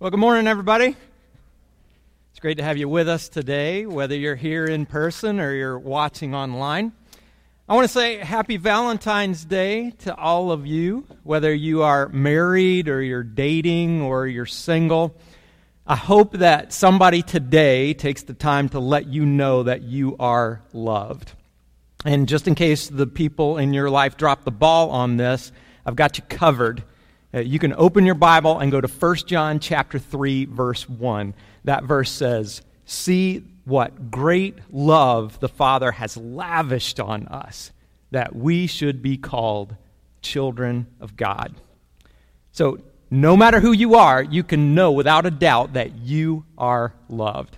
[0.00, 0.96] Well, good morning, everybody.
[2.30, 5.78] It's great to have you with us today, whether you're here in person or you're
[5.78, 6.92] watching online.
[7.68, 12.88] I want to say happy Valentine's Day to all of you, whether you are married
[12.88, 15.14] or you're dating or you're single.
[15.86, 20.60] I hope that somebody today takes the time to let you know that you are
[20.72, 21.30] loved.
[22.04, 25.52] And just in case the people in your life drop the ball on this,
[25.86, 26.82] I've got you covered.
[27.34, 31.34] Uh, you can open your Bible and go to 1 John chapter 3 verse 1.
[31.64, 37.72] That verse says, "See what great love the Father has lavished on us
[38.12, 39.74] that we should be called
[40.22, 41.54] children of God."
[42.52, 42.78] So,
[43.10, 47.56] no matter who you are, you can know without a doubt that you are loved.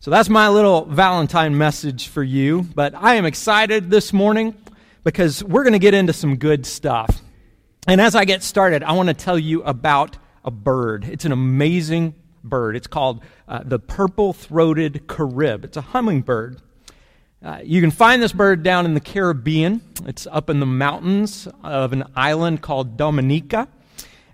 [0.00, 4.54] So that's my little Valentine message for you, but I am excited this morning
[5.04, 7.21] because we're going to get into some good stuff.
[7.86, 11.04] And as I get started, I want to tell you about a bird.
[11.04, 12.14] It's an amazing
[12.44, 12.76] bird.
[12.76, 15.64] It's called uh, the purple throated carib.
[15.64, 16.60] It's a hummingbird.
[17.44, 19.80] Uh, you can find this bird down in the Caribbean.
[20.06, 23.66] It's up in the mountains of an island called Dominica.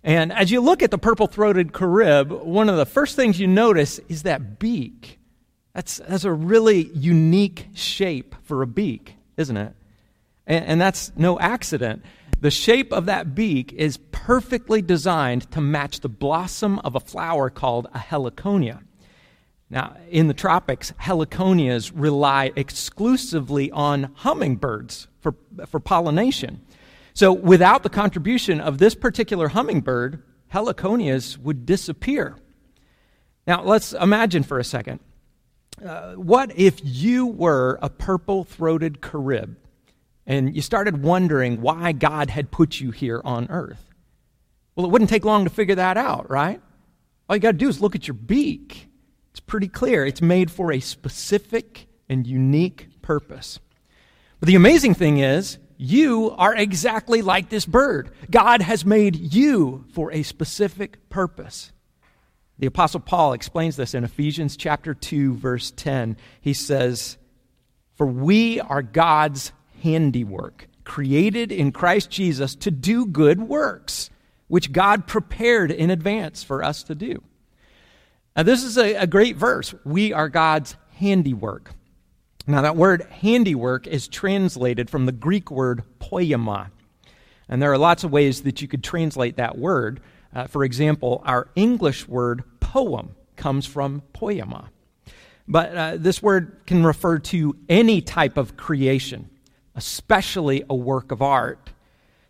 [0.05, 3.47] And as you look at the purple throated carib, one of the first things you
[3.47, 5.19] notice is that beak.
[5.73, 9.75] That's, that's a really unique shape for a beak, isn't it?
[10.47, 12.05] And, and that's no accident.
[12.41, 17.51] The shape of that beak is perfectly designed to match the blossom of a flower
[17.51, 18.83] called a heliconia.
[19.71, 25.35] Now, in the tropics, heliconias rely exclusively on hummingbirds for,
[25.67, 26.63] for pollination.
[27.13, 30.23] So, without the contribution of this particular hummingbird,
[30.55, 32.37] heliconias would disappear.
[33.47, 35.01] Now, let's imagine for a second.
[35.85, 39.57] Uh, what if you were a purple throated carib?
[40.29, 43.83] And you started wondering why God had put you here on earth.
[44.77, 46.61] Well, it wouldn't take long to figure that out, right?
[47.29, 48.89] All you got to do is look at your beak.
[49.31, 50.05] It's pretty clear.
[50.05, 53.59] It's made for a specific and unique purpose.
[54.39, 58.11] But the amazing thing is, you are exactly like this bird.
[58.31, 61.73] God has made you for a specific purpose.
[62.59, 66.19] The Apostle Paul explains this in Ephesians chapter 2, verse 10.
[66.41, 67.17] He says,
[67.95, 69.53] For we are God's
[69.83, 74.11] handiwork, created in Christ Jesus to do good works,
[74.49, 77.23] which God prepared in advance for us to do.
[78.37, 79.75] Now, this is a, a great verse.
[79.85, 81.73] We are God's handiwork.
[82.47, 86.71] Now, that word handiwork is translated from the Greek word poiema.
[87.49, 90.01] And there are lots of ways that you could translate that word.
[90.35, 94.69] Uh, for example, our English word poem comes from poiema.
[95.47, 99.31] But uh, this word can refer to any type of creation
[99.79, 101.71] especially a work of art.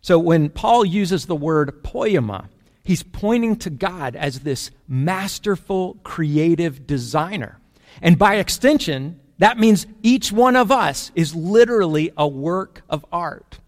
[0.01, 2.45] So when Paul uses the word poiema,
[2.83, 7.59] he's pointing to God as this masterful, creative designer.
[8.03, 13.59] And by extension, that means each one of us is literally a work of art.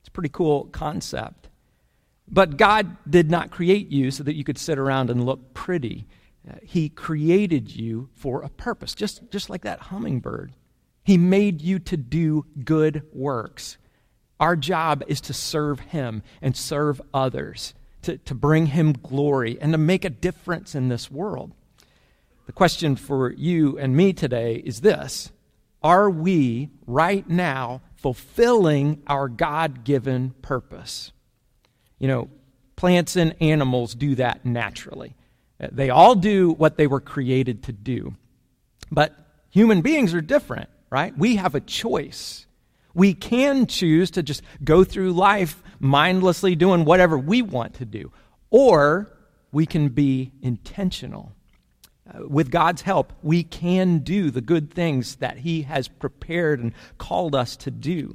[0.00, 1.48] It's a pretty cool concept.
[2.26, 6.06] But God did not create you so that you could sit around and look pretty.
[6.48, 10.52] Uh, he created you for a purpose, just, just like that hummingbird.
[11.08, 13.78] He made you to do good works.
[14.38, 19.72] Our job is to serve Him and serve others, to, to bring Him glory and
[19.72, 21.52] to make a difference in this world.
[22.44, 25.32] The question for you and me today is this
[25.82, 31.12] Are we right now fulfilling our God given purpose?
[31.98, 32.28] You know,
[32.76, 35.16] plants and animals do that naturally.
[35.58, 38.14] They all do what they were created to do.
[38.92, 39.16] But
[39.48, 41.16] human beings are different right?
[41.16, 42.46] We have a choice.
[42.94, 48.10] We can choose to just go through life mindlessly doing whatever we want to do,
[48.50, 49.12] or
[49.52, 51.32] we can be intentional.
[52.08, 56.72] Uh, with God's help, we can do the good things that He has prepared and
[56.96, 58.14] called us to do.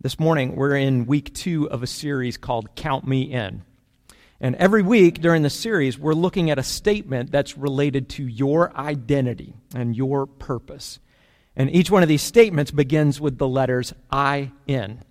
[0.00, 3.62] This morning, we're in week two of a series called Count Me In.
[4.40, 8.74] And every week during the series, we're looking at a statement that's related to your
[8.74, 10.98] identity and your purpose.
[11.60, 15.02] And each one of these statements begins with the letters I in.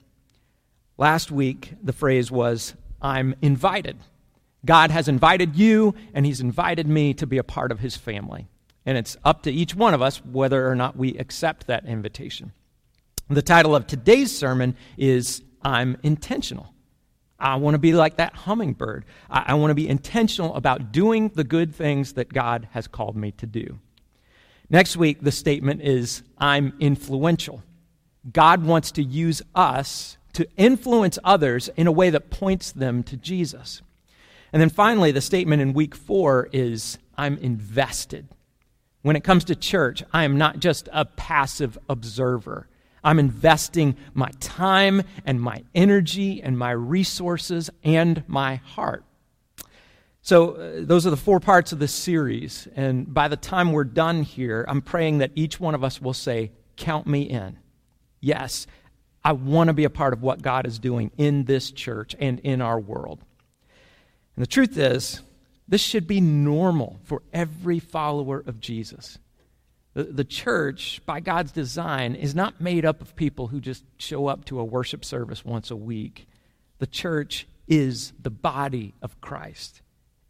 [0.98, 4.00] Last week, the phrase was, I'm invited.
[4.66, 8.48] God has invited you, and He's invited me to be a part of His family.
[8.84, 12.52] And it's up to each one of us whether or not we accept that invitation.
[13.30, 16.74] The title of today's sermon is I'm Intentional.
[17.40, 19.06] I want to be like that hummingbird.
[19.30, 23.16] I, I want to be intentional about doing the good things that God has called
[23.16, 23.78] me to do.
[24.70, 27.64] Next week, the statement is I'm influential.
[28.32, 33.18] God wants to use us to influence others in a way that points them to
[33.18, 33.82] Jesus.
[34.54, 38.28] And then finally, the statement in week four is I'm invested.
[39.02, 42.68] When it comes to church, I am not just a passive observer.
[43.04, 49.04] I'm investing my time and my energy and my resources and my heart.
[50.30, 52.68] So, uh, those are the four parts of this series.
[52.76, 56.14] And by the time we're done here, I'm praying that each one of us will
[56.14, 57.58] say, Count me in.
[58.20, 58.68] Yes,
[59.24, 62.38] I want to be a part of what God is doing in this church and
[62.42, 63.24] in our world.
[64.36, 65.24] And the truth is,
[65.68, 69.18] this should be normal for every follower of Jesus.
[69.96, 74.28] The, the church, by God's design, is not made up of people who just show
[74.28, 76.28] up to a worship service once a week.
[76.78, 79.82] The church is the body of Christ,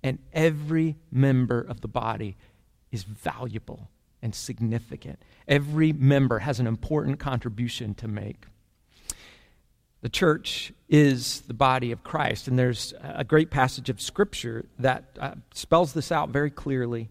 [0.04, 2.38] and every member of the body
[2.92, 3.90] is valuable
[4.22, 5.22] and significant.
[5.48, 8.46] Every member has an important contribution to make.
[10.01, 15.04] The church is the body of Christ, and there's a great passage of Scripture that
[15.19, 17.10] uh, spells this out very clearly.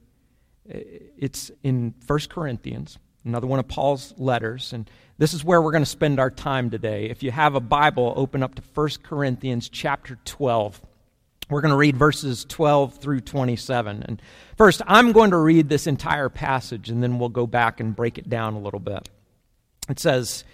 [0.65, 4.89] It's in 1 Corinthians, another one of Paul's letters, and
[5.19, 7.11] this is where we're going to spend our time today.
[7.11, 10.81] If you have a Bible, open up to 1 Corinthians chapter 12.
[11.51, 14.03] We're going to read verses 12 through 27.
[14.03, 14.23] And
[14.57, 18.19] first, I'm going to read this entire passage, and then we'll go back and break
[18.19, 19.09] it down a little bit.
[19.89, 20.45] It says,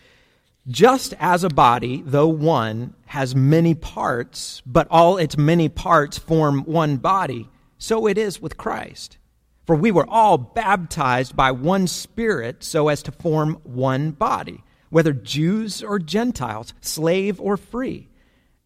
[0.69, 6.61] just as a body, though one, has many parts, but all its many parts form
[6.61, 9.19] one body, so it is with Christ.
[9.67, 15.12] For we were all baptized by one Spirit so as to form one body, whether
[15.12, 18.08] Jews or Gentiles, slave or free.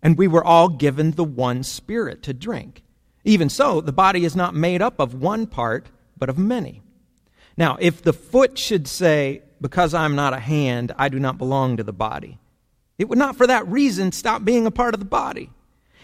[0.03, 2.83] And we were all given the one Spirit to drink.
[3.25, 6.83] Even so, the body is not made up of one part, but of many.
[7.57, 11.77] Now, if the foot should say, because I'm not a hand, I do not belong
[11.77, 12.39] to the body.
[12.99, 15.51] It would not for that reason stop being a part of the body.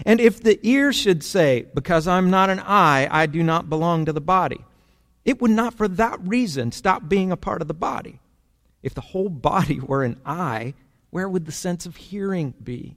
[0.05, 4.05] And if the ear should say, Because I'm not an eye, I do not belong
[4.07, 4.65] to the body,
[5.25, 8.21] it would not for that reason stop being a part of the body.
[8.83, 10.75] If the whole body were an eye,
[11.11, 12.97] where would the sense of hearing be?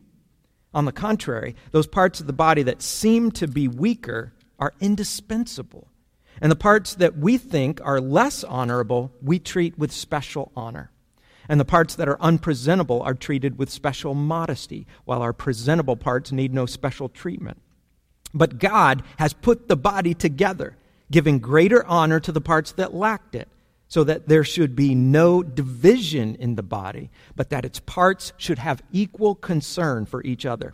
[0.73, 5.87] On the contrary, those parts of the body that seem to be weaker are indispensable.
[6.41, 10.91] And the parts that we think are less honorable, we treat with special honor
[11.51, 16.31] and the parts that are unpresentable are treated with special modesty, while our presentable parts
[16.31, 17.61] need no special treatment.
[18.33, 20.77] But God has put the body together,
[21.11, 23.49] giving greater honor to the parts that lacked it,
[23.91, 28.57] so that there should be no division in the body, but that its parts should
[28.57, 30.73] have equal concern for each other.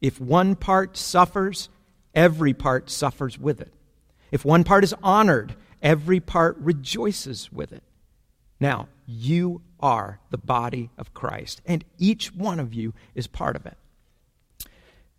[0.00, 1.68] If one part suffers,
[2.14, 3.74] every part suffers with it.
[4.30, 7.82] If one part is honored, every part rejoices with it.
[8.58, 13.66] Now, you are the body of Christ, and each one of you is part of
[13.66, 13.76] it.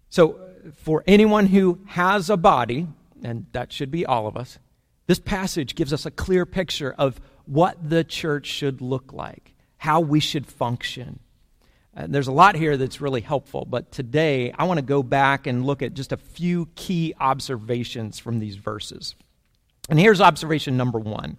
[0.09, 0.39] So,
[0.73, 2.87] for anyone who has a body,
[3.21, 4.57] and that should be all of us,
[5.07, 10.01] this passage gives us a clear picture of what the church should look like, how
[10.01, 11.19] we should function.
[11.93, 15.47] And there's a lot here that's really helpful, but today I want to go back
[15.47, 19.15] and look at just a few key observations from these verses.
[19.89, 21.37] And here's observation number one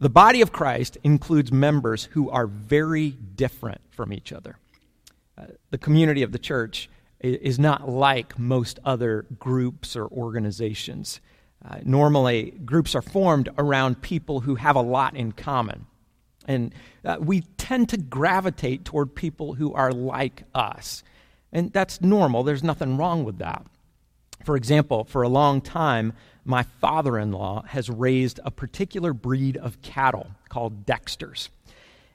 [0.00, 4.56] the body of Christ includes members who are very different from each other.
[5.36, 6.88] Uh, the community of the church
[7.20, 11.20] is not like most other groups or organizations.
[11.64, 15.86] Uh, normally, groups are formed around people who have a lot in common.
[16.46, 16.74] And
[17.04, 21.02] uh, we tend to gravitate toward people who are like us.
[21.52, 23.66] And that's normal, there's nothing wrong with that.
[24.44, 26.12] For example, for a long time,
[26.44, 31.48] my father in law has raised a particular breed of cattle called Dexters.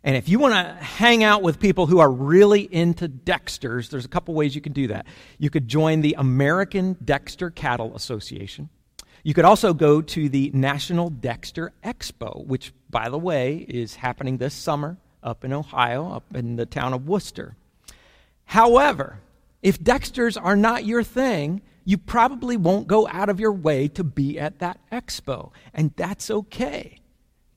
[0.04, 4.06] And if you want to hang out with people who are really into Dexters, there's
[4.06, 5.06] a couple ways you can do that.
[5.38, 8.70] You could join the American Dexter Cattle Association.
[9.24, 14.38] You could also go to the National Dexter Expo, which, by the way, is happening
[14.38, 17.56] this summer up in Ohio, up in the town of Wooster.
[18.44, 19.20] However,
[19.62, 24.04] if Dexters are not your thing, you probably won't go out of your way to
[24.04, 27.00] be at that expo, and that's okay.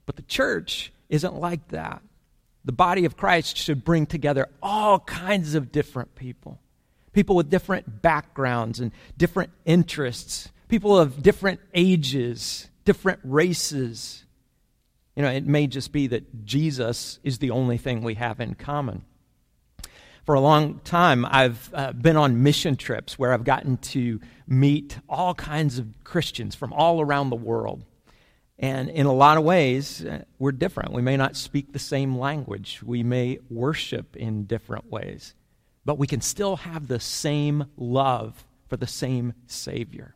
[0.06, 2.00] But the church isn't like that.
[2.64, 6.61] The body of Christ should bring together all kinds of different people
[7.12, 14.25] people with different backgrounds and different interests, people of different ages, different races.
[15.14, 18.54] You know, it may just be that Jesus is the only thing we have in
[18.54, 19.04] common.
[20.25, 24.99] For a long time, I've uh, been on mission trips where I've gotten to meet
[25.08, 27.85] all kinds of Christians from all around the world.
[28.58, 30.92] And in a lot of ways, uh, we're different.
[30.92, 35.35] We may not speak the same language, we may worship in different ways,
[35.85, 40.15] but we can still have the same love for the same Savior.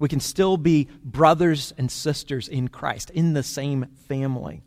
[0.00, 4.62] We can still be brothers and sisters in Christ, in the same family.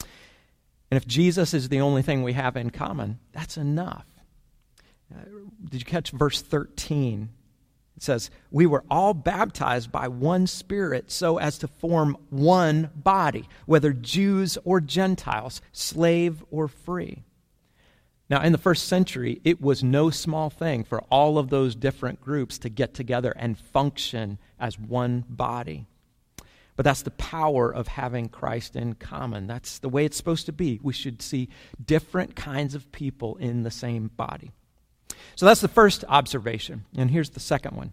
[0.00, 4.06] And if Jesus is the only thing we have in common, that's enough.
[5.14, 5.24] Uh,
[5.70, 7.28] did you catch verse 13?
[7.96, 13.48] It says, We were all baptized by one Spirit so as to form one body,
[13.66, 17.24] whether Jews or Gentiles, slave or free.
[18.32, 22.18] Now, in the first century, it was no small thing for all of those different
[22.22, 25.84] groups to get together and function as one body.
[26.74, 29.46] But that's the power of having Christ in common.
[29.48, 30.80] That's the way it's supposed to be.
[30.82, 31.50] We should see
[31.84, 34.52] different kinds of people in the same body.
[35.36, 36.86] So that's the first observation.
[36.96, 37.92] And here's the second one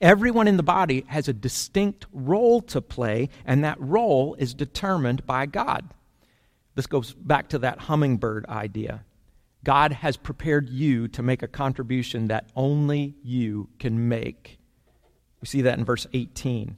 [0.00, 5.26] everyone in the body has a distinct role to play, and that role is determined
[5.26, 5.92] by God.
[6.76, 9.04] This goes back to that hummingbird idea.
[9.64, 14.58] God has prepared you to make a contribution that only you can make.
[15.40, 16.76] We see that in verse 18.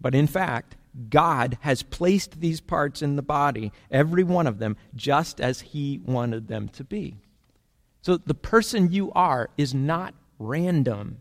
[0.00, 0.76] But in fact,
[1.08, 6.00] God has placed these parts in the body, every one of them, just as He
[6.04, 7.16] wanted them to be.
[8.02, 11.18] So the person you are is not random.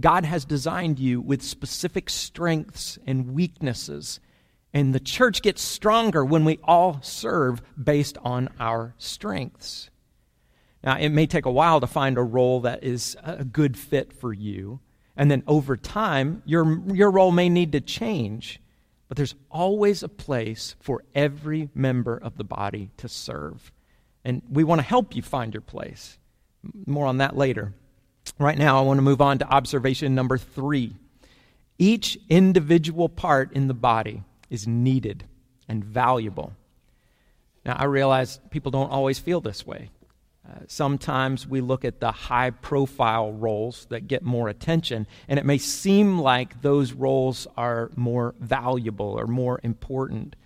[0.00, 4.18] God has designed you with specific strengths and weaknesses.
[4.72, 9.90] And the church gets stronger when we all serve based on our strengths.
[10.84, 14.12] Now, it may take a while to find a role that is a good fit
[14.12, 14.80] for you.
[15.16, 18.60] And then over time, your, your role may need to change.
[19.08, 23.70] But there's always a place for every member of the body to serve.
[24.24, 26.18] And we want to help you find your place.
[26.86, 27.74] More on that later.
[28.38, 30.96] Right now, I want to move on to observation number three.
[31.78, 35.24] Each individual part in the body is needed
[35.68, 36.54] and valuable.
[37.64, 39.90] Now, I realize people don't always feel this way.
[40.66, 45.58] Sometimes we look at the high profile roles that get more attention, and it may
[45.58, 50.36] seem like those roles are more valuable or more important,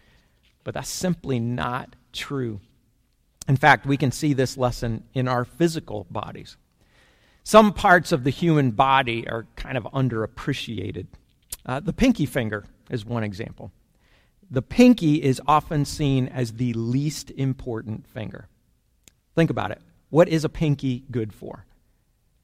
[0.65, 2.61] but that's simply not true.
[3.49, 6.57] In fact, we can see this lesson in our physical bodies.
[7.45, 11.07] Some parts of the human body are kind of underappreciated.
[11.65, 13.71] Uh, the pinky finger is one example.
[14.51, 18.49] The pinky is often seen as the least important finger.
[19.37, 19.81] Think about it.
[20.11, 21.65] What is a pinky good for?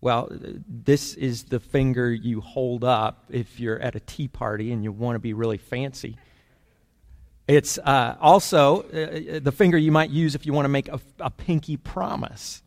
[0.01, 0.29] Well,
[0.69, 4.93] this is the finger you hold up if you're at a tea party and you
[4.93, 6.17] want to be really fancy.
[7.49, 11.01] It's uh, also uh, the finger you might use if you want to make a,
[11.19, 12.63] a pinky promise.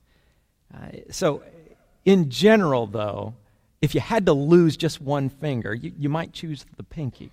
[0.74, 1.44] Uh, so,
[2.04, 3.36] in general, though,
[3.82, 7.32] if you had to lose just one finger, you, you might choose the pinky.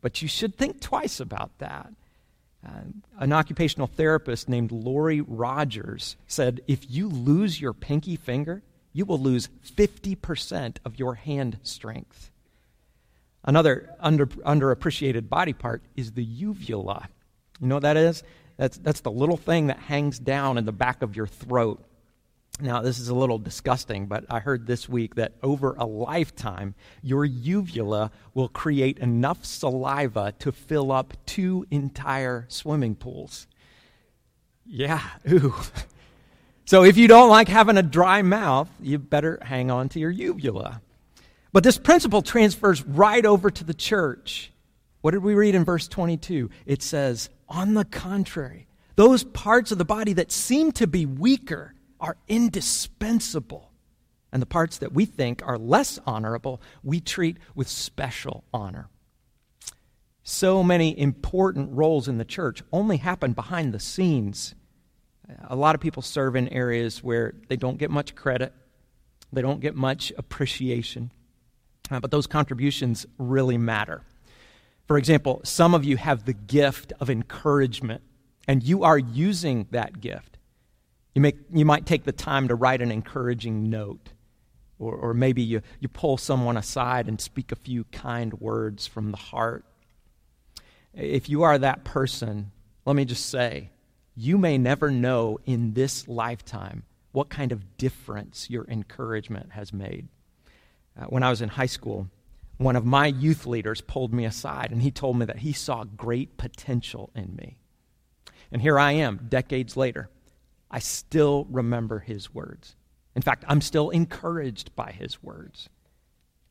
[0.00, 1.92] But you should think twice about that.
[2.66, 2.70] Uh,
[3.18, 8.62] an occupational therapist named Lori Rogers said if you lose your pinky finger,
[8.92, 12.30] you will lose 50% of your hand strength.
[13.44, 17.08] Another under, underappreciated body part is the uvula.
[17.60, 18.22] You know what that is?
[18.58, 21.82] That's, that's the little thing that hangs down in the back of your throat.
[22.62, 26.74] Now, this is a little disgusting, but I heard this week that over a lifetime,
[27.02, 33.46] your uvula will create enough saliva to fill up two entire swimming pools.
[34.66, 35.54] Yeah, ooh.
[36.64, 40.10] So if you don't like having a dry mouth, you better hang on to your
[40.10, 40.80] uvula.
[41.52, 44.52] But this principle transfers right over to the church.
[45.00, 46.50] What did we read in verse 22?
[46.66, 51.74] It says, On the contrary, those parts of the body that seem to be weaker
[52.00, 53.70] are indispensable.
[54.32, 58.88] And the parts that we think are less honorable, we treat with special honor.
[60.22, 64.54] So many important roles in the church only happen behind the scenes.
[65.48, 68.52] A lot of people serve in areas where they don't get much credit,
[69.32, 71.12] they don't get much appreciation.
[71.90, 74.02] Uh, but those contributions really matter.
[74.86, 78.02] For example, some of you have the gift of encouragement,
[78.46, 80.38] and you are using that gift.
[81.14, 84.10] You, make, you might take the time to write an encouraging note,
[84.78, 89.10] or, or maybe you, you pull someone aside and speak a few kind words from
[89.10, 89.64] the heart.
[90.94, 92.52] If you are that person,
[92.84, 93.70] let me just say,
[94.16, 100.08] you may never know in this lifetime what kind of difference your encouragement has made.
[101.00, 102.08] Uh, when I was in high school,
[102.58, 105.84] one of my youth leaders pulled me aside and he told me that he saw
[105.84, 107.56] great potential in me.
[108.52, 110.10] And here I am, decades later.
[110.70, 112.76] I still remember his words.
[113.14, 115.68] In fact, I'm still encouraged by his words.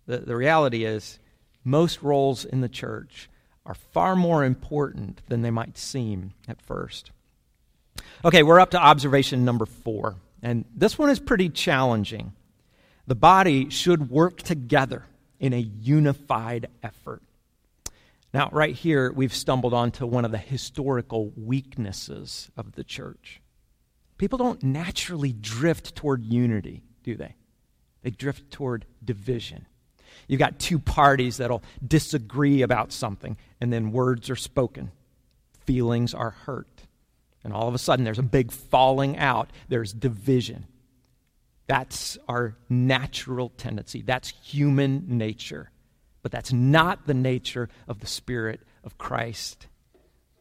[0.08, 1.20] The, the reality is,
[1.64, 3.30] most roles in the church
[3.66, 7.12] are far more important than they might seem at first.
[8.26, 10.16] Okay, we're up to observation number four.
[10.42, 12.34] And this one is pretty challenging.
[13.08, 15.06] The body should work together
[15.40, 17.22] in a unified effort.
[18.34, 23.42] Now, right here, we've stumbled onto one of the historical weaknesses of the church.
[24.20, 27.36] People don't naturally drift toward unity, do they?
[28.04, 29.66] They drift toward division.
[30.28, 34.92] You've got two parties that'll disagree about something, and then words are spoken,
[35.66, 36.84] feelings are hurt.
[37.46, 40.68] And all of a sudden, there's a big falling out, there's division.
[41.68, 44.02] That's our natural tendency.
[44.02, 45.72] That's human nature.
[46.24, 49.68] But that's not the nature of the Spirit of Christ.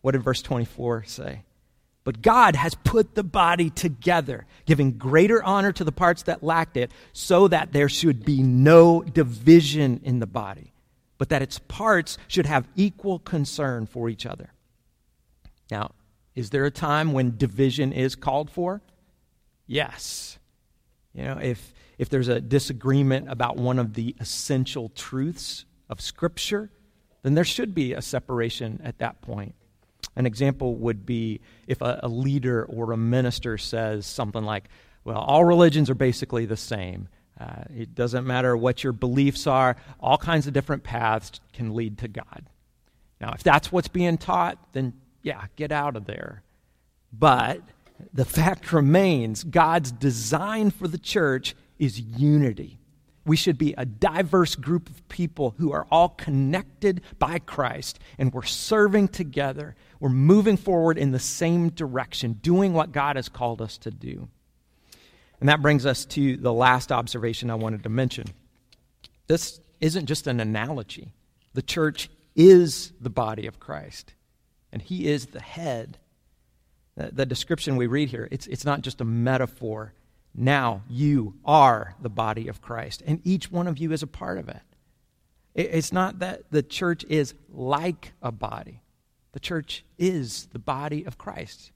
[0.01, 1.43] What did verse 24 say?
[2.09, 6.79] But God has put the body together, giving greater honor to the parts that lacked
[6.79, 10.73] it, so that there should be no division in the body,
[11.19, 14.55] but that its parts should have equal concern for each other.
[15.71, 15.93] Now,
[16.35, 18.81] is there a time when division is called for?
[19.67, 20.39] Yes.
[21.13, 26.71] You know, if, if there's a disagreement about one of the essential truths of Scripture,
[27.21, 29.55] then there should be a separation at that point.
[30.19, 34.65] An example would be if a, a leader or a minister says something like,
[35.05, 37.09] Well, all religions are basically the same.
[37.41, 41.99] Uh, it doesn't matter what your beliefs are, all kinds of different paths can lead
[41.99, 42.51] to God.
[43.21, 46.43] Now, if that's what's being taught, then yeah, get out of there.
[47.13, 47.63] But
[48.13, 52.81] the fact remains God's design for the church is unity.
[53.29, 58.33] We should be a diverse group of people who are all connected by Christ and
[58.33, 59.77] we're serving together.
[60.01, 64.29] We're moving forward in the same direction, doing what God has called us to do.
[65.39, 68.27] And that brings us to the last observation I wanted to mention.
[69.29, 71.13] This isn't just an analogy,
[71.55, 74.15] the church is the body of Christ,
[74.73, 75.99] and He is the head
[76.99, 79.93] the description we read here, it's, it's not just a metaphor.
[80.35, 84.39] Now you are the body of Christ, and each one of you is a part
[84.39, 84.63] of it.
[85.55, 88.83] It's not that the church is like a body,
[89.33, 91.73] the church is the body of Christ.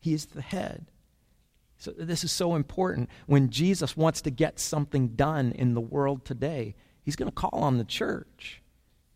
[0.00, 0.86] He is the head.
[1.78, 3.08] So, this is so important.
[3.26, 7.60] When Jesus wants to get something done in the world today, he's going to call
[7.60, 8.62] on the church.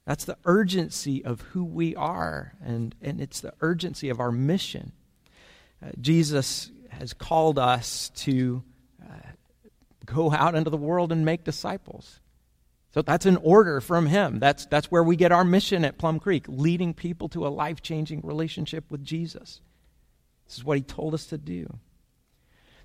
[0.07, 4.93] That's the urgency of who we are, and, and it's the urgency of our mission.
[5.85, 8.63] Uh, Jesus has called us to
[10.07, 12.21] go out into the world and make disciples.
[12.95, 14.39] So that's an order from Him.
[14.39, 17.83] That's, that's where we get our mission at Plum Creek, leading people to a life
[17.83, 19.61] changing relationship with Jesus.
[20.47, 21.79] This is what He told us to do.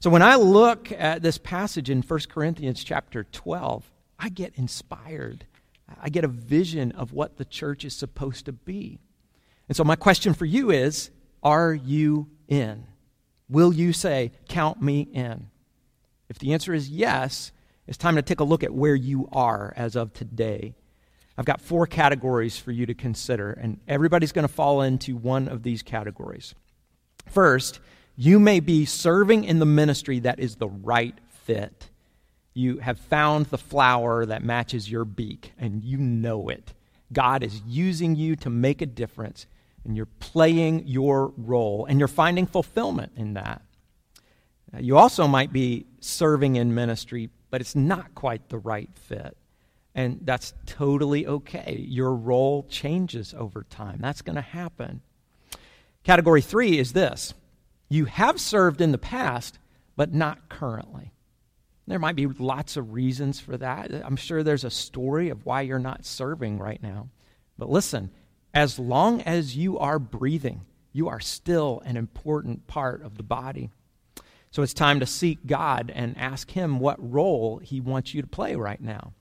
[0.01, 5.45] So when I look at this passage in 1 Corinthians chapter 12, I get inspired.
[6.01, 8.99] I get a vision of what the church is supposed to be.
[9.67, 11.12] And so my question for you is
[11.43, 12.88] are you in?
[13.47, 15.51] Will you say, Count me in?
[16.32, 17.52] If the answer is yes,
[17.88, 20.74] it's time to take a look at where you are as of today.
[21.38, 25.50] I've got four categories for you to consider, and everybody's going to fall into one
[25.50, 26.56] of these categories.
[27.26, 27.82] First,
[28.15, 31.89] you may be serving in the ministry that is the right fit.
[32.54, 36.74] You have found the flower that matches your beak, and you know it.
[37.12, 39.48] God is using you to make a difference
[39.84, 43.63] and you're playing your role and you're finding fulfillment in that.
[44.79, 49.38] You also might be serving in ministry, but it's not quite the right fit.
[49.93, 51.86] And that's totally okay.
[51.88, 53.99] Your role changes over time.
[53.99, 55.01] That's going to happen.
[56.03, 57.34] Category three is this
[57.89, 59.60] you have served in the past,
[59.97, 61.12] but not currently.
[61.88, 63.91] There might be lots of reasons for that.
[63.91, 67.10] I'm sure there's a story of why you're not serving right now.
[67.57, 68.12] But listen,
[68.53, 70.62] as long as you are breathing,
[70.93, 73.71] you are still an important part of the body.
[74.52, 78.28] So it's time to seek God and ask Him what role He wants you to
[78.28, 79.14] play right now.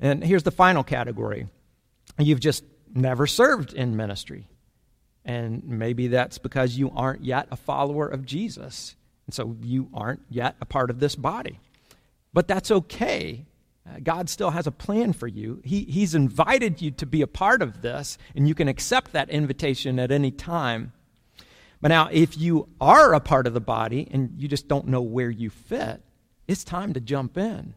[0.00, 1.46] And here's the final category
[2.18, 4.46] you've just never served in ministry.
[5.24, 8.94] And maybe that's because you aren't yet a follower of Jesus.
[9.26, 11.60] And so you aren't yet a part of this body.
[12.32, 13.46] But that's okay
[14.02, 15.60] God still has a plan for you.
[15.62, 19.28] He, he's invited you to be a part of this, and you can accept that
[19.28, 20.92] invitation at any time.
[21.84, 25.02] But now, if you are a part of the body and you just don't know
[25.02, 26.00] where you fit,
[26.48, 27.74] it's time to jump in.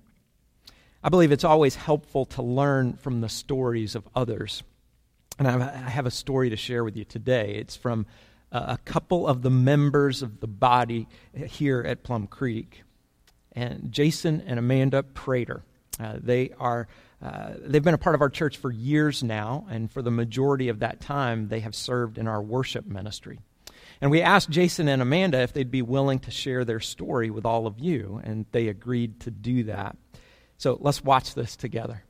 [1.04, 4.64] I believe it's always helpful to learn from the stories of others.
[5.38, 7.56] And I have a story to share with you today.
[7.56, 8.06] It's from
[8.50, 12.84] a couple of the members of the body here at Plum Creek.
[13.52, 15.64] And Jason and Amanda Prater.
[16.00, 16.88] Uh, they are
[17.22, 20.70] uh, they've been a part of our church for years now, and for the majority
[20.70, 23.40] of that time, they have served in our worship ministry.
[24.02, 27.46] And we asked Jason and Amanda if they'd be willing to share their story with
[27.46, 29.98] all of you, and they agreed to do that.
[30.58, 32.04] So let's watch this together.